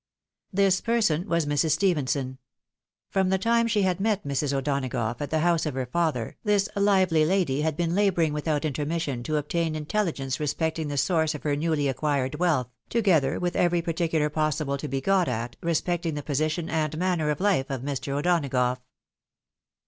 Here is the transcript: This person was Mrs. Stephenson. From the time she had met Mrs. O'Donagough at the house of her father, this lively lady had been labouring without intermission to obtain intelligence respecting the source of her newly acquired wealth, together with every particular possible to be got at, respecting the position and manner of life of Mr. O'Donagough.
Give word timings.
This 0.51 0.81
person 0.81 1.29
was 1.29 1.45
Mrs. 1.45 1.73
Stephenson. 1.73 2.39
From 3.11 3.29
the 3.29 3.37
time 3.37 3.67
she 3.67 3.83
had 3.83 3.99
met 3.99 4.23
Mrs. 4.25 4.51
O'Donagough 4.51 5.21
at 5.21 5.29
the 5.29 5.41
house 5.41 5.67
of 5.67 5.75
her 5.75 5.85
father, 5.85 6.37
this 6.43 6.67
lively 6.75 7.23
lady 7.23 7.61
had 7.61 7.77
been 7.77 7.93
labouring 7.93 8.33
without 8.33 8.65
intermission 8.65 9.21
to 9.21 9.35
obtain 9.37 9.75
intelligence 9.75 10.39
respecting 10.39 10.87
the 10.87 10.97
source 10.97 11.35
of 11.35 11.43
her 11.43 11.55
newly 11.55 11.87
acquired 11.87 12.39
wealth, 12.39 12.71
together 12.89 13.39
with 13.39 13.55
every 13.55 13.83
particular 13.83 14.31
possible 14.31 14.75
to 14.75 14.87
be 14.87 15.01
got 15.01 15.27
at, 15.27 15.55
respecting 15.61 16.15
the 16.15 16.23
position 16.23 16.67
and 16.67 16.97
manner 16.97 17.29
of 17.29 17.39
life 17.39 17.69
of 17.69 17.81
Mr. 17.83 18.17
O'Donagough. 18.17 18.79